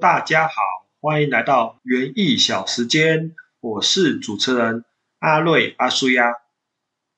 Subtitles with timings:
[0.00, 0.52] 大家好，
[1.00, 4.84] 欢迎来到园艺小时间，我是主持人
[5.20, 6.24] 阿瑞阿苏呀。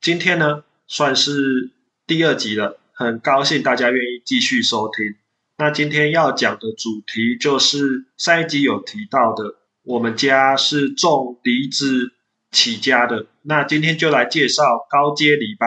[0.00, 1.72] 今天呢，算是
[2.06, 5.16] 第二集了，很高兴大家愿意继续收听。
[5.58, 12.12] 那今天要讲的主题就是上一集有提到的，我们家是种梨子
[12.52, 13.26] 起家的。
[13.42, 15.66] 那今天就来介绍高阶梨吧。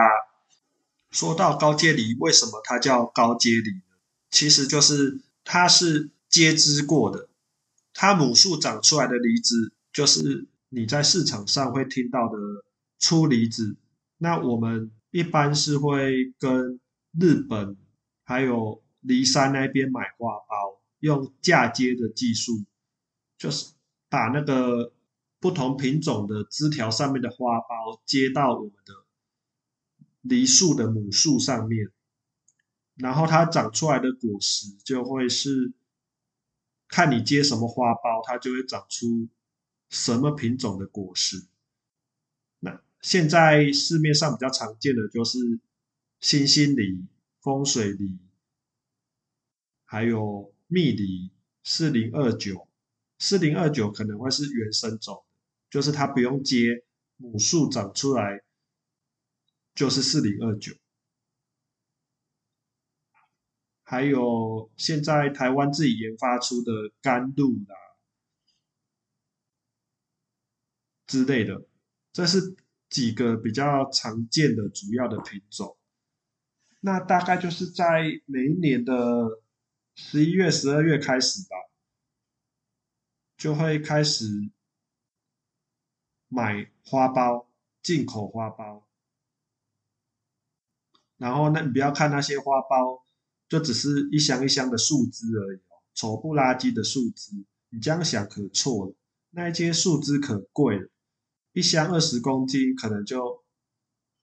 [1.10, 3.82] 说到高阶梨，为什么它叫高阶梨呢？
[4.30, 7.28] 其实就是它是接枝过的，
[7.92, 12.36] 它母树长出来的梨子，就是你在市场上会听到的
[12.98, 13.76] 粗梨子。
[14.18, 16.80] 那我们一般是会跟
[17.18, 17.76] 日本
[18.24, 22.64] 还有梨山那边买花苞，用嫁接的技术，
[23.38, 23.72] 就是
[24.08, 24.92] 把那个
[25.38, 28.94] 不同品种的枝条上面的花苞接到我们的
[30.22, 31.88] 梨树的母树上面，
[32.96, 35.72] 然后它长出来的果实就会是
[36.88, 39.28] 看你接什么花苞，它就会长出
[39.90, 41.46] 什么品种的果实。
[42.60, 45.38] 那现在市面上比较常见的就是
[46.20, 47.04] 星星梨、
[47.40, 48.18] 风水梨。
[49.84, 51.30] 还有蜜梨
[51.62, 52.66] 四零二九，
[53.18, 55.24] 四零二九可能会是原生种，
[55.70, 56.84] 就是它不用接
[57.16, 58.42] 母树长出来，
[59.74, 60.74] 就是四零二九。
[63.88, 67.76] 还有现在台湾自己研发出的甘露啦
[71.06, 71.66] 之类的，
[72.12, 72.56] 这是
[72.90, 75.78] 几个比较常见的主要的品种。
[76.80, 79.42] 那大概就是在每一年的。
[79.98, 81.56] 十一月、十二月开始吧，
[83.38, 84.26] 就会开始
[86.28, 87.46] 买花苞，
[87.82, 88.82] 进口花苞。
[91.16, 93.04] 然后，那你不要看那些花苞，
[93.48, 97.32] 就只是一箱一箱的树枝而已哦，丑不拉几的树枝。
[97.68, 98.94] 你这样想可错了，
[99.30, 100.88] 那一些树枝可贵了，
[101.52, 103.44] 一箱二十公斤，可能就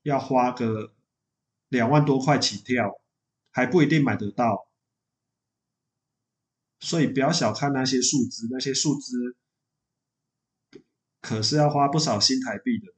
[0.01, 0.93] 要花个
[1.69, 3.01] 两万多块起跳，
[3.51, 4.67] 还不一定买得到。
[6.79, 9.37] 所以不要小看那些树枝，那些树枝
[11.21, 12.93] 可是要花不少新台币的。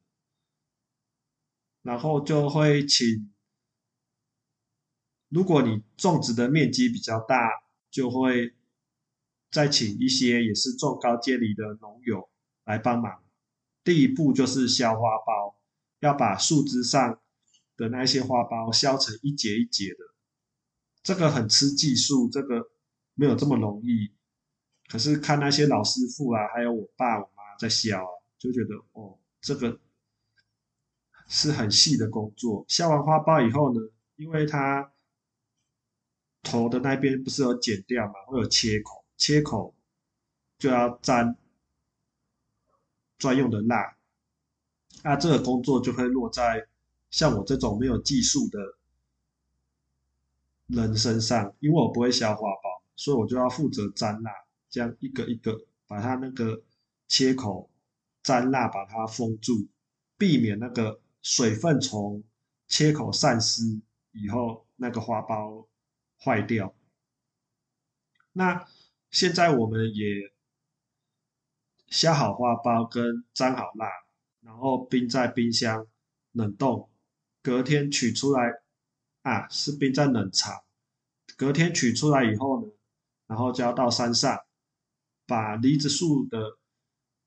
[1.83, 3.31] 然后就会请，
[5.35, 7.49] 如果你种植的面积比较大，
[7.91, 8.55] 就会
[9.51, 12.29] 再请一些也是种高阶梨的农友
[12.63, 13.21] 来帮忙。
[13.83, 15.55] 第一步就是削花苞，
[15.99, 17.19] 要把树枝上
[17.75, 19.97] 的那些花苞削成一节一节的，
[21.03, 22.71] 这个很吃技术，这个。
[23.17, 24.11] 没有这么容易，
[24.89, 27.97] 可是看那些老师傅啊，还有我爸我妈在削，
[28.37, 29.79] 就觉得哦，这个
[31.29, 32.65] 是很细的工作。
[32.67, 33.79] 削完花苞以后呢，
[34.17, 34.91] 因为它
[36.45, 39.75] 头的那边不是有剪掉嘛，会有切口，切口
[40.57, 41.35] 就要沾
[43.17, 43.97] 专用的蜡，
[45.03, 46.67] 那这个工作就会落在
[47.09, 48.77] 像我这种没有技术的
[50.67, 52.75] 人身上，因为我不会削花苞。
[52.97, 54.31] 所以我就要负责沾蜡，
[54.69, 56.63] 这样一个一个把它那个
[57.09, 57.69] 切口
[58.23, 59.67] 沾蜡，把它封住，
[60.17, 62.23] 避免那个水分从
[62.69, 63.63] 切口散失
[64.13, 65.65] 以后，那个花苞
[66.25, 66.75] 坏掉。
[68.31, 68.67] 那
[69.11, 70.33] 现在我们也
[71.87, 73.87] 削好花苞跟粘好蜡，
[74.41, 75.85] 然后冰在冰箱
[76.31, 76.89] 冷冻，
[77.43, 78.51] 隔天取出来
[79.21, 80.63] 啊，是冰在冷藏，
[81.37, 82.71] 隔天取出来以后呢？
[83.27, 84.37] 然后就要到山上，
[85.25, 86.57] 把梨子树的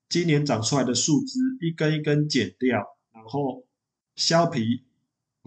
[0.09, 3.65] 今年长出来的树枝一根一根剪掉，然后
[4.15, 4.85] 削皮，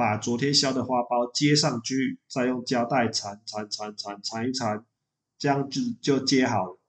[0.03, 4.85] 把昨天削的花苞接上去，再用胶带缠缠缠缠缠一缠，
[5.39, 6.81] 这样就就接好了。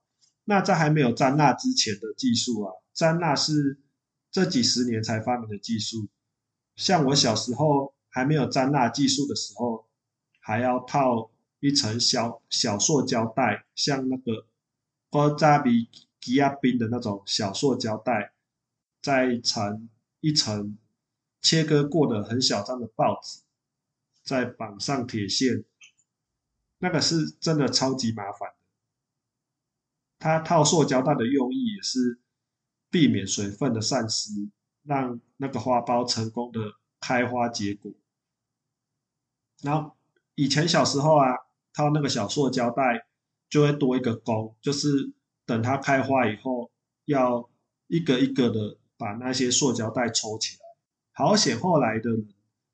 [0.44, 3.78] 那在还没有粘蜡之前的技术啊，粘蜡是
[4.32, 6.08] 这几十年才发明的技术。
[6.74, 9.86] 像我小时候还没有粘蜡技术的时候，
[10.40, 11.30] 还要套。
[11.60, 14.46] 一层小小塑胶袋，像那个
[15.10, 15.88] 高扎比
[16.20, 18.34] 吉亚冰的那种小塑胶袋，
[19.00, 19.88] 再缠
[20.20, 20.76] 一层
[21.44, 23.42] 切割过的很小张的报纸，
[24.24, 25.64] 再绑上铁线，
[26.78, 28.52] 那个是真的超级麻烦。
[30.18, 32.18] 它套塑胶袋的用意也是
[32.90, 34.32] 避免水分的散失，
[34.82, 36.60] 让那个花苞成功的
[36.98, 37.92] 开花结果。
[39.62, 39.96] 然后
[40.34, 41.44] 以前小时候啊。
[41.76, 43.08] 套那个小塑胶袋
[43.50, 45.12] 就会多一个钩，就是
[45.44, 46.70] 等它开花以后，
[47.06, 47.50] 要
[47.88, 50.63] 一个一个的把那些塑胶袋抽起来。
[51.16, 52.28] 好险，后来的人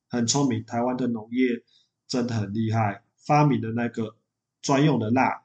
[0.08, 1.62] 很聪明，台湾的农业
[2.08, 4.16] 真的很厉害，发明的那个
[4.62, 5.44] 专用的蜡，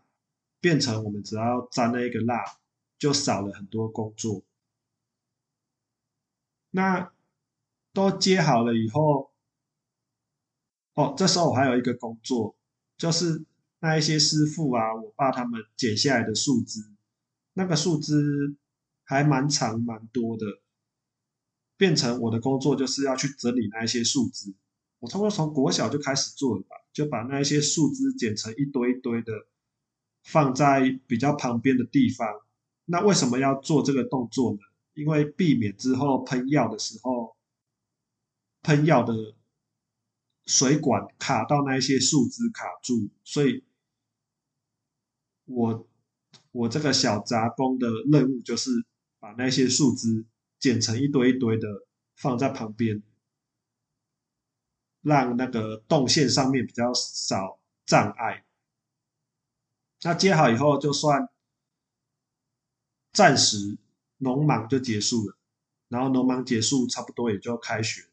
[0.61, 2.41] 变成我们只要沾那一个蜡，
[2.97, 4.43] 就少了很多工作。
[6.71, 7.11] 那
[7.91, 9.33] 都接好了以后，
[10.93, 12.55] 哦，这时候我还有一个工作，
[12.97, 13.45] 就是
[13.79, 16.79] 那一些师傅啊，我爸他们剪下来的树枝，
[17.53, 18.55] 那个树枝
[19.03, 20.45] 还蛮长蛮多的，
[21.77, 24.53] 变成我的工作就是要去整理那一些树枝。
[24.99, 29.31] 我差不多从国小就开始做了吧，就把那一些树枝剪成一堆一堆的，
[30.23, 32.27] 放在比较旁边的地方。
[32.85, 34.59] 那为什么要做这个动作呢？
[34.93, 37.35] 因为避免之后喷药的时候，
[38.61, 39.35] 喷药的
[40.45, 43.63] 水管卡到那一些树枝卡住，所以，
[45.43, 45.87] 我
[46.51, 48.71] 我这个小杂工的任务就是
[49.19, 50.25] 把那些树枝
[50.59, 51.67] 剪成一堆一堆的
[52.15, 53.03] 放在旁边。
[55.01, 58.43] 让那个动线上面比较少障碍。
[60.01, 61.29] 那接好以后，就算
[63.13, 63.77] 暂时
[64.17, 65.37] 农忙就结束了。
[65.89, 68.09] 然后农忙结束，差不多也就开学。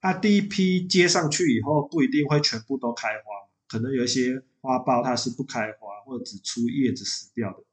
[0.00, 7.64] 那第一批接上去以后，不一定会全部都开花，可能有一些花苞它是不开花，或者只出叶子死掉的，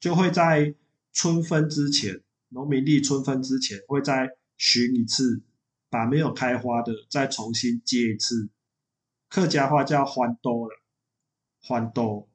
[0.00, 0.74] 就会在
[1.16, 5.42] 春分之前，农民历春分之前，会再寻一次。
[5.88, 8.50] 把没有开花的再重新接一次，
[9.28, 10.82] 客家话叫欢多了，
[11.62, 12.28] 欢多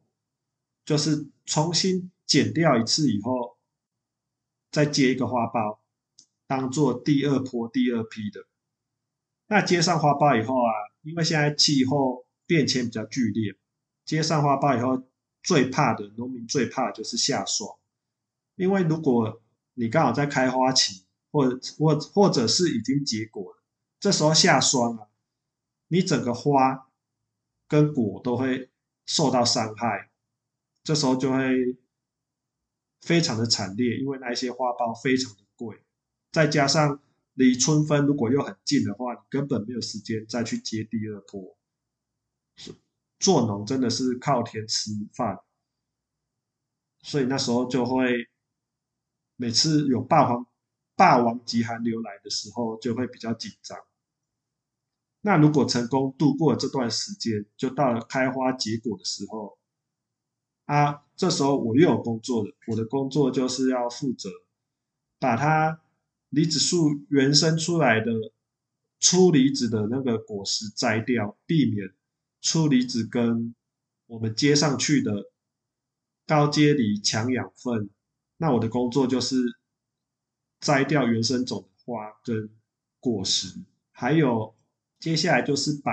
[0.86, 3.58] 就是重新剪掉一次以后，
[4.72, 5.80] 再接一个花苞，
[6.48, 8.48] 当做第二波第二批的。
[9.48, 13.54] 那接上花苞以后啊，因为现在气候变迁比较剧烈，
[14.06, 15.08] 接上花苞以后
[15.44, 17.70] 最怕的农民最怕就是下霜，
[18.56, 19.42] 因为如果
[19.74, 21.06] 你刚好在开花期。
[21.34, 23.64] 或或或者是已经结果了，
[24.02, 25.08] 这时候下霜啊，
[25.88, 26.90] 你整个花
[27.70, 28.70] 跟果都会
[29.06, 30.12] 受到伤害，
[30.84, 31.78] 这时候就会
[33.00, 35.82] 非常的惨烈，因为那些花苞非常的贵，
[36.34, 37.02] 再加上
[37.34, 41.58] 离春分如果又很近的话，你根本没有时间再去接第二波。
[43.20, 45.40] 做农真的是靠天吃饭，
[47.04, 48.30] 所以那时候就会
[49.42, 50.46] 每次有霸王。
[50.94, 53.76] 霸王级寒流来的时候，就会比较紧张。
[55.22, 59.58] 那如果成功度过这段时间，就到了开花结果的时候，
[60.66, 62.56] 啊，这时候我又有工作了。
[62.68, 64.30] 我的工作就是要负责
[65.18, 65.82] 把它
[66.30, 68.12] 离子树原生出来的
[69.00, 71.92] 粗离子的那个果实摘掉，避免
[72.42, 73.56] 粗离子跟
[74.06, 75.32] 我们接上去的
[76.28, 77.90] 高阶离抢养分。
[78.42, 79.38] 那我的工作就是。
[80.64, 82.48] 摘掉原生种的花跟
[83.00, 83.48] 果实，
[83.92, 84.54] 还有
[85.00, 85.92] 接下来就是把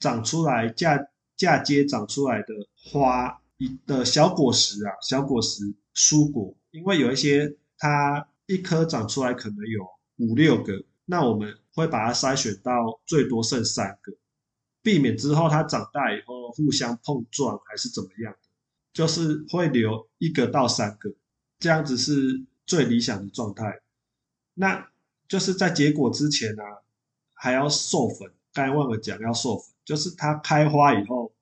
[0.00, 0.98] 长出来嫁
[1.36, 5.62] 嫁接长出来的花一的小果实啊，小果实
[5.94, 14.12] 蔬果，因为有一些它一颗长出来可能有五六个，那我们会把它筛选到最多剩三个，
[14.82, 18.48] 避免之后它长大以后互相碰撞还是怎么样的，
[18.92, 21.14] 就是会留一个到三个，
[21.60, 23.80] 这样子是最理想的状态。
[24.54, 24.90] 那
[25.28, 26.62] 就是在结果之前呢，
[27.34, 28.32] 还要授粉。
[28.52, 31.32] 刚才忘了讲要授粉，就是它开花以后，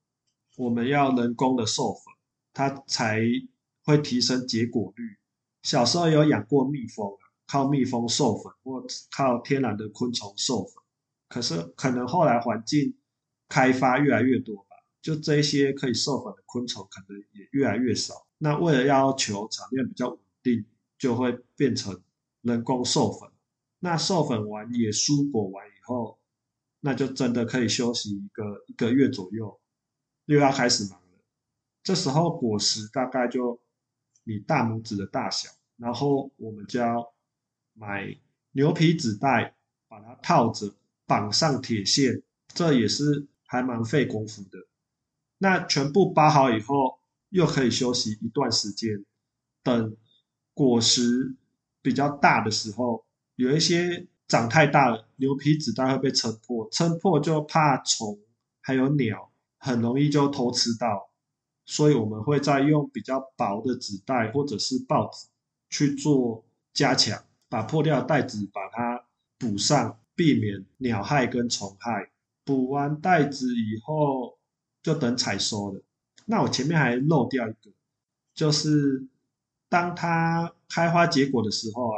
[0.59, 2.03] 我们要人工的授粉，
[2.53, 3.23] 它才
[3.83, 5.17] 会提升结果率。
[5.63, 10.75] 小时候有养过蜜蜂啊靠蜜蜂授粉或靠天然的昆虫授粉。
[11.29, 12.95] 可是可能后来环境
[13.49, 18.27] 开发越来越多吧，就这些可以授粉的昆虫可能也越来越少。
[18.38, 20.64] 那为了要求产量比较稳定，
[20.97, 22.00] 就会变成。
[22.42, 23.28] 人工授粉，
[23.80, 26.21] 那授粉完也蔬果完以后，
[26.78, 29.61] 那就真的可以休息一个一个月左右，
[30.26, 31.18] 又要开始忙了。
[31.83, 33.61] 这时候果实大概就
[34.23, 37.12] 你大拇指的大小，然后我们就要
[37.75, 38.16] 买
[38.52, 39.57] 牛皮纸袋，
[39.88, 40.73] 把它套着，
[41.04, 42.23] 绑上铁线，
[42.54, 44.59] 这也是还蛮费功夫的。
[45.38, 46.98] 那全部包好以后，
[47.30, 49.04] 又可以休息一段时间，
[49.62, 49.97] 等
[50.54, 51.37] 果实。
[51.80, 53.06] 比较大的时候，
[53.37, 58.18] 有一些长太大了，牛皮纸袋会被撑破，撑破就怕虫
[58.61, 61.08] 还有鸟，很容易就偷吃到，
[61.64, 65.28] 所以我们会再用比较薄的纸袋或者是报纸
[65.70, 66.44] 去做
[66.75, 69.06] 加强，把破掉的袋子把它
[69.38, 72.11] 补上，避免鸟害跟虫害。
[72.44, 74.37] 补完袋子以后，
[74.82, 75.80] 就等采收了。
[76.28, 77.73] 那我前面还漏掉一个，
[78.35, 79.08] 就是
[79.68, 80.54] 当它。
[80.70, 81.97] 开花结果的时候啊，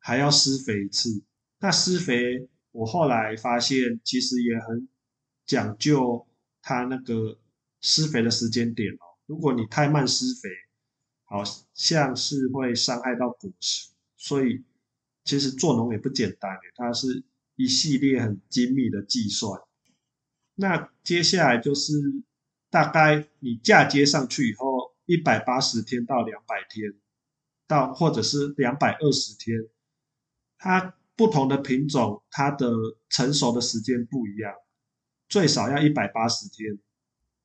[0.00, 1.22] 还要施肥一次。
[1.60, 4.88] 那施肥，我后来发现其实也很
[5.46, 6.26] 讲究
[6.60, 7.38] 它那个
[7.80, 9.06] 施肥的时间点哦。
[9.26, 10.48] 如果你太慢施肥，
[11.22, 13.90] 好像是会伤害到果实。
[14.16, 14.64] 所以
[15.22, 17.22] 其实做农也不简单它是
[17.54, 19.60] 一系列很精密的计算。
[20.56, 21.92] 那接下来就是
[22.72, 26.94] 大概你嫁接上去以后，一百八十天到两百天，
[27.66, 29.58] 到或者是两百二十天，
[30.56, 32.72] 它不同的品种它的
[33.10, 34.54] 成熟的时间不一样，
[35.28, 36.78] 最少要一百八十天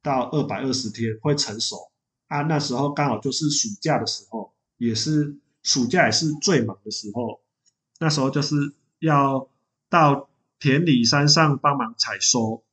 [0.01, 1.91] 到二百二十天会成熟
[2.27, 2.43] 啊。
[2.43, 7.41] 那时候刚好就是暑假的时候，也是暑假也是最忙的时候，
[7.99, 8.55] 那时候就是
[8.99, 9.49] 要
[9.89, 12.63] 到田里山上帮忙采收。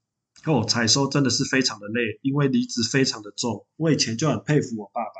[0.46, 3.66] 哦，采收真的是非常的累，因为梨子非常的重。
[3.76, 5.12] 我以前就很佩服我爸爸，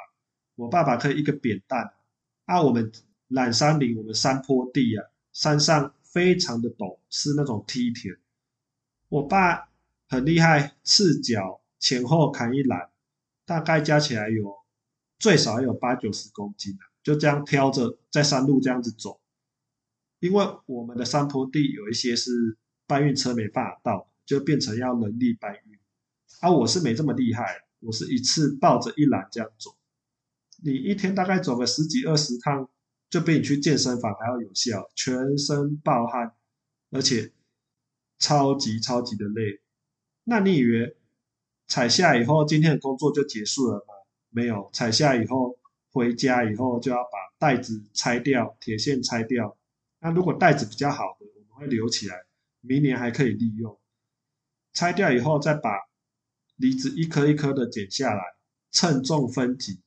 [0.55, 1.95] 我爸爸可以一个扁担。
[2.45, 2.93] 啊，我们
[3.29, 8.15] 揽山林，我们山坡地啊，山上非常的陡，是那种梯田。
[9.09, 9.71] 我爸
[10.09, 12.91] 很厉害，赤脚前后砍一篮，
[13.47, 14.55] 大概加起来有
[15.19, 19.21] 最少有八九十公斤啊，就这样挑着在山路这样子走。
[20.21, 24.11] 因为我们的山坡地有一些是搬运车没办法到。
[24.27, 25.79] 就变成要人力搬运，
[26.41, 29.77] 啊，我是没这么厉害，我是一次抱着一篮这样走。
[30.63, 32.71] 你一天大概走个十几二十趟，
[33.11, 36.33] 就比你去健身房还要有效，全身暴汗，
[36.91, 37.33] 而且
[38.19, 39.61] 超级超级的累。
[40.25, 40.97] 那你以为
[41.67, 43.95] 踩下以后今天的工作就结束了吗？
[44.31, 45.59] 没有，踩下以后
[45.93, 49.57] 回家以后就要把袋子拆掉，铁线拆掉。
[50.01, 52.25] 那如果袋子比较好的，我们会留起来，
[52.63, 53.79] 明年还可以利用。
[54.75, 55.71] 拆掉以后，再把
[56.57, 58.23] 梨子一颗一颗的剪下来，
[58.71, 59.81] 称重分级。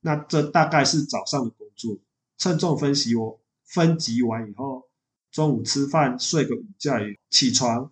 [0.00, 1.98] 那这大概是早上的工作。
[2.36, 4.88] 称重分析，我分级完以后，
[5.30, 6.98] 中午吃饭睡个午觉，
[7.30, 7.90] 起床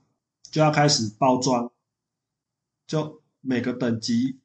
[0.50, 1.72] 就要开始包装。
[2.87, 4.40] 就每个等级，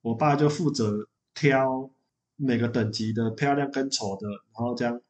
[0.00, 1.90] 我爸就负责挑
[2.36, 5.00] 每个等级的漂亮跟丑的，然后这样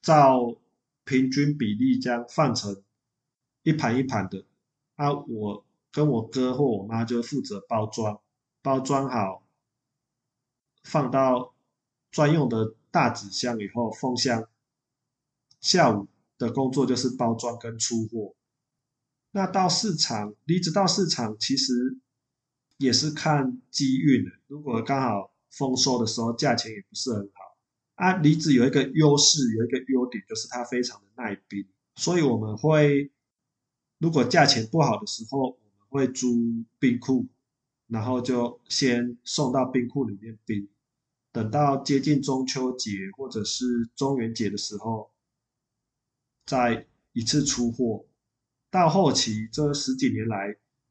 [0.00, 0.56] 照
[1.04, 2.82] 平均比例这样放成
[3.64, 4.46] 一盘一盘的。
[4.96, 8.20] 啊，我跟我哥或我妈就负责包装，
[8.60, 9.46] 包装好，
[10.84, 11.54] 放到
[12.10, 14.48] 专用的大纸箱以后封箱。
[15.60, 18.34] 下午的工作就是包装跟出货。
[19.30, 21.98] 那到市场，梨子到市场其实
[22.76, 24.30] 也是看机运的。
[24.46, 27.56] 如果刚好丰收的时候，价钱也不是很好。
[27.94, 33.10] 啊，梨子有一个优势，有一个优点，就是它非常的耐冰，所以我们会。
[34.02, 35.56] 如果价钱不好的时候，我们
[35.88, 37.24] 会租冰库，
[37.86, 40.68] 然后就先送到冰库里面冰，
[41.30, 45.12] 等到接近中秋节或者是中元节的时候，
[46.44, 48.04] 再一次出货。
[48.72, 50.48] 到后期这十几年来，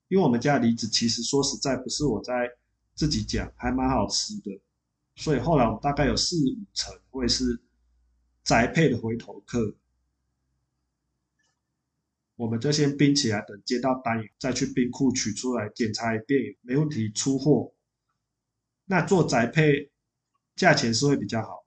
[0.08, 2.50] 因为我们家梨子其实说实在不是我在
[2.96, 4.58] 自己讲，还蛮好吃的，
[5.18, 7.60] 所以后来我们大概有四五成会是
[8.46, 9.76] 宅配的回头客。
[12.42, 17.72] 我们就先冰起来，等接到单再去冰库取出来检查一遍，没问题出货。
[18.86, 19.92] 那做宅配
[20.56, 21.64] 价钱是会比较好。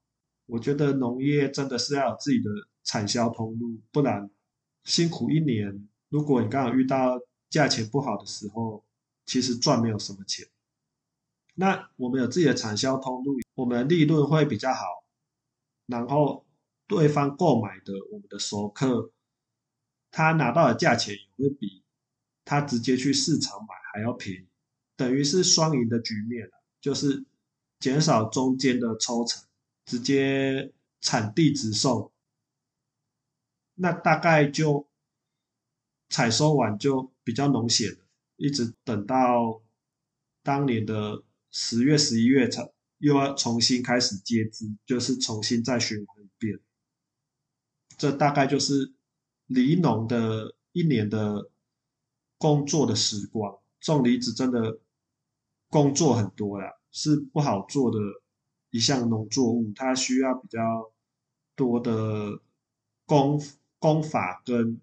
[0.46, 2.50] 我觉得农业真的是要有自己的
[2.82, 4.28] 产销通路，不然
[4.82, 8.84] 辛苦一年，如果你刚好遇到价钱不好的时候，
[9.26, 10.44] 其实赚没有什么钱。
[11.54, 14.84] 那我们有自己的产销通路，我们利润会比较好，
[15.86, 16.44] 然后
[16.88, 19.12] 对方购买的我们的熟客。
[20.16, 21.82] 他拿到的价钱也会比
[22.44, 24.46] 他直接去市场买还要便宜，
[24.94, 27.24] 等于是双赢的局面了，就是
[27.80, 29.42] 减少中间的抽成，
[29.84, 32.12] 直接产地直送。
[33.74, 34.88] 那大概就
[36.08, 38.06] 采收完就比较农闲了，
[38.36, 39.62] 一直等到
[40.44, 46.60] 当年的十月、十一月才又要重新开始接枝，就是重新再循环一遍。
[47.98, 48.93] 这大概就是。
[49.46, 51.50] 梨农的一年的
[52.38, 54.80] 工作的时光，种梨子真的
[55.68, 57.98] 工作很多呀，是不好做的
[58.70, 60.92] 一项农作物，它需要比较
[61.54, 62.40] 多的
[63.04, 63.40] 功
[63.78, 64.80] 功法跟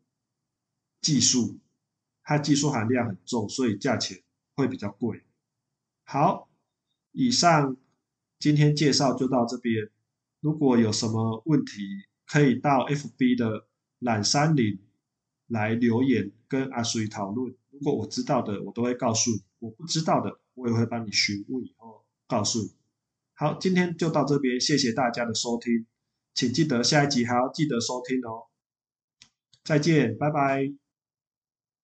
[1.02, 1.58] 技术，
[2.24, 4.22] 它技术含量很重，所以价钱
[4.56, 5.24] 会比较贵。
[6.04, 6.50] 好，
[7.12, 7.76] 以上
[8.38, 9.90] 今天介绍就到这边，
[10.40, 11.82] 如果有什么问题，
[12.28, 13.68] 可以到 FB 的。
[14.02, 14.80] 懒山林
[15.48, 22.72] 来留言跟阿水讨论，如果我知道的，我都会告诉你；我不知道的，我也会帮你询问以后告诉你。
[23.36, 25.86] 好，今天就到这边，谢谢大家的收听，
[26.34, 28.48] 请记得下一集还要记得收听哦。
[29.64, 30.81] 再见，拜拜。